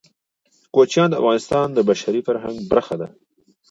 [0.75, 3.07] کوچیان د افغانستان د بشري فرهنګ برخه ده.